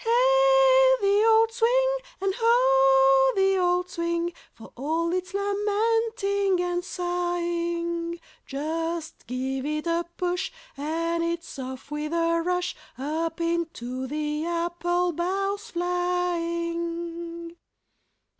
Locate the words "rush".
12.43-12.75